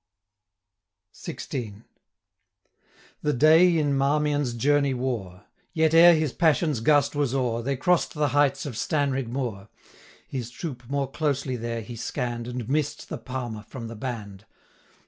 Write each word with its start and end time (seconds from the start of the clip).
XVI. 1.13 1.83
The 3.21 3.33
day 3.33 3.77
in 3.77 3.95
Marmion's 3.95 4.55
journey 4.55 4.95
wore; 4.95 5.45
Yet, 5.73 5.93
e'er 5.93 6.15
his 6.15 6.33
passion's 6.33 6.79
gust 6.79 7.15
was 7.15 7.35
o'er, 7.35 7.61
They 7.61 7.77
cross'd 7.77 8.15
the 8.15 8.29
heights 8.29 8.65
of 8.65 8.73
Stanrig 8.75 9.27
moor. 9.27 9.69
His 10.27 10.49
troop 10.49 10.89
more 10.89 11.11
closely 11.11 11.55
there 11.55 11.81
he 11.81 11.95
scann'd, 11.95 12.45
475 12.47 12.61
And 12.65 12.73
miss'd 12.73 13.09
the 13.09 13.19
Palmer 13.19 13.61
from 13.69 13.89
the 13.89 13.95
band. 13.95 14.45